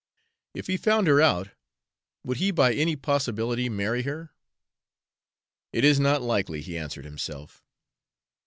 "If 0.55 0.65
he 0.65 0.77
found 0.77 1.05
her 1.05 1.21
out, 1.21 1.49
would 2.23 2.37
he 2.37 2.49
by 2.49 2.73
any 2.73 2.95
possibility 2.95 3.69
marry 3.69 4.01
her?" 4.01 4.31
"It 5.71 5.83
is 5.85 5.99
not 5.99 6.23
likely," 6.23 6.61
he 6.61 6.75
answered 6.75 7.05
himself. 7.05 7.63